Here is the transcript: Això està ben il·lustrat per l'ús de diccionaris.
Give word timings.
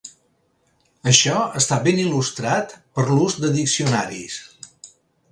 Això 1.09 1.35
està 1.59 1.77
ben 1.87 2.01
il·lustrat 2.03 2.73
per 2.95 3.05
l'ús 3.09 3.35
de 3.43 3.51
diccionaris. 3.57 4.39